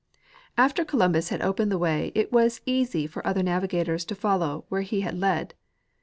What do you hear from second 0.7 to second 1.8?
Columbus had opened the